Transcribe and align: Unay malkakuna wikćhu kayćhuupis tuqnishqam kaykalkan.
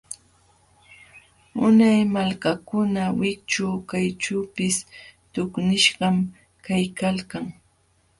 Unay 1.65 1.99
malkakuna 2.13 3.03
wikćhu 3.19 3.65
kayćhuupis 3.89 4.75
tuqnishqam 5.33 6.15
kaykalkan. 6.65 7.45